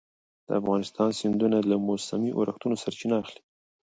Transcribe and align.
د 0.47 0.49
افغانستان 0.59 1.09
سیندونه 1.19 1.57
له 1.69 1.75
موسمي 1.87 2.31
اورښتونو 2.37 2.75
سرچینه 2.83 3.15
اخلي. 3.23 3.41